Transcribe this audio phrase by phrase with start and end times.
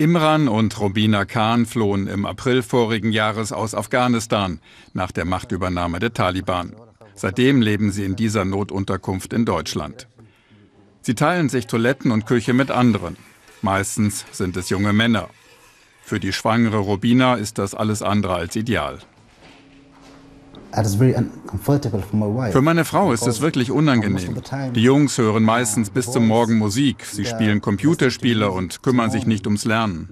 [0.00, 4.58] Imran und Robina Khan flohen im April vorigen Jahres aus Afghanistan
[4.94, 6.74] nach der Machtübernahme der Taliban.
[7.14, 10.08] Seitdem leben sie in dieser Notunterkunft in Deutschland.
[11.02, 13.18] Sie teilen sich Toiletten und Küche mit anderen.
[13.60, 15.28] Meistens sind es junge Männer.
[16.02, 19.00] Für die schwangere Robina ist das alles andere als ideal.
[20.72, 24.40] Für meine Frau ist es wirklich unangenehm.
[24.74, 29.46] Die Jungs hören meistens bis zum Morgen Musik, sie spielen Computerspiele und kümmern sich nicht
[29.46, 30.08] ums Lernen.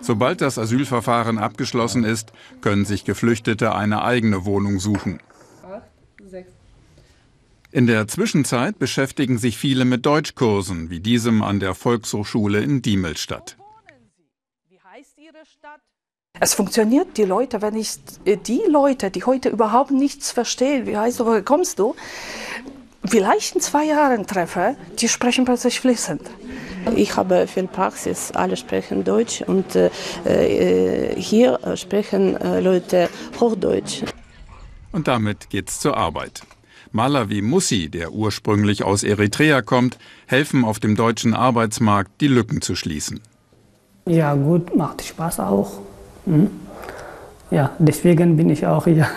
[0.00, 5.20] Sobald das Asylverfahren abgeschlossen ist, können sich Geflüchtete eine eigene Wohnung suchen.
[7.72, 13.56] In der Zwischenzeit beschäftigen sich viele mit Deutschkursen, wie diesem an der Volkshochschule in Diemelstadt.
[14.68, 15.80] Wie heißt Ihre Stadt?
[16.38, 20.96] Es funktioniert, die Leute, wenn ich äh, die Leute, die heute überhaupt nichts verstehen, wie
[20.96, 21.94] heißt du, woher kommst du,
[23.04, 26.22] vielleicht in zwei Jahren treffe, die sprechen plötzlich fließend.
[26.96, 29.90] Ich habe viel Praxis, alle sprechen Deutsch und äh,
[30.24, 34.02] äh hier sprechen äh, Leute Hochdeutsch.
[34.92, 36.42] Und damit geht's zur Arbeit.
[36.90, 42.62] Maler wie Mussi, der ursprünglich aus Eritrea kommt, helfen auf dem deutschen Arbeitsmarkt, die Lücken
[42.62, 43.20] zu schließen.
[44.06, 45.80] Ja, gut, macht Spaß auch.
[46.30, 46.48] Hm?
[47.50, 49.08] Ja, deswegen bin ich auch hier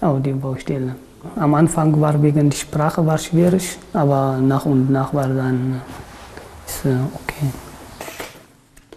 [0.00, 0.96] auf die Baustelle.
[1.36, 5.82] Am Anfang war wegen der Sprache war schwierig, aber nach und nach war dann
[6.66, 7.50] ist, äh, okay.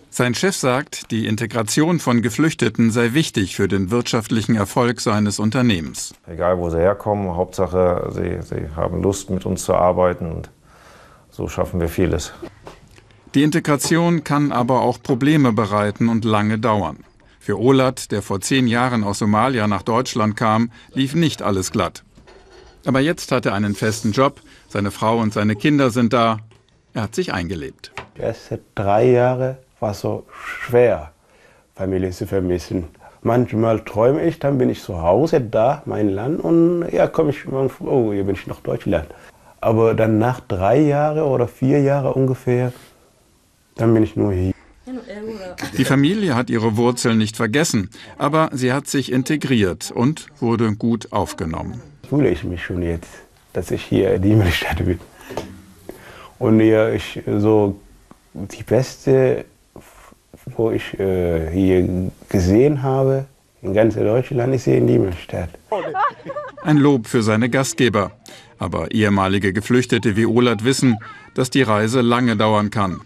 [0.09, 6.15] Sein Chef sagt, die Integration von Geflüchteten sei wichtig für den wirtschaftlichen Erfolg seines Unternehmens.
[6.25, 10.49] Egal, wo sie herkommen, Hauptsache, sie, sie haben Lust, mit uns zu arbeiten und
[11.29, 12.33] so schaffen wir vieles.
[13.35, 16.97] Die Integration kann aber auch Probleme bereiten und lange dauern.
[17.47, 22.03] Für Olat, der vor zehn Jahren aus Somalia nach Deutschland kam, lief nicht alles glatt.
[22.85, 26.39] Aber jetzt hat er einen festen Job, seine Frau und seine Kinder sind da.
[26.93, 27.93] Er hat sich eingelebt.
[28.17, 31.13] Die ersten drei Jahre war so schwer,
[31.73, 32.89] Familie zu vermissen.
[33.21, 37.47] Manchmal träume ich, dann bin ich zu Hause da, mein Land, und ja, komme ich,
[37.47, 39.07] oh, hier bin ich nach Deutschland.
[39.61, 42.73] Aber dann nach drei Jahren oder vier Jahren ungefähr,
[43.75, 44.56] dann bin ich nur hier.
[45.77, 51.11] Die Familie hat ihre Wurzeln nicht vergessen, aber sie hat sich integriert und wurde gut
[51.11, 51.81] aufgenommen.
[52.09, 53.09] Fühle ich mich schon jetzt,
[53.53, 54.99] dass ich hier in die Stadt bin.
[56.39, 57.79] Und ja, ich so
[58.33, 59.45] die beste,
[60.55, 63.25] wo ich äh, hier gesehen habe,
[63.61, 65.49] in ganz Deutschland, ist hier in Diemelstadt.
[66.63, 68.11] Ein Lob für seine Gastgeber.
[68.59, 70.97] Aber ehemalige Geflüchtete wie Olat wissen,
[71.33, 73.01] dass die Reise lange dauern kann.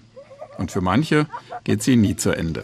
[0.61, 1.25] Und für manche
[1.63, 2.63] geht sie nie zu Ende.